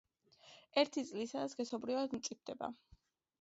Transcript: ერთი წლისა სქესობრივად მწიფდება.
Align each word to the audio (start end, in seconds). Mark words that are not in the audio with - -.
ერთი 0.83 1.03
წლისა 1.09 1.43
სქესობრივად 1.51 2.17
მწიფდება. 2.21 2.73